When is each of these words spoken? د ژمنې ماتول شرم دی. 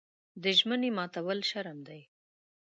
د 0.41 0.43
ژمنې 0.57 0.89
ماتول 0.97 1.39
شرم 1.49 1.77
دی. 1.87 2.01